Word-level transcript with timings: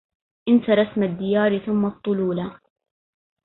انس 0.49 0.69
رسم 0.69 1.03
الديار 1.03 1.65
ثم 1.65 1.85
الطلولا 1.85 2.59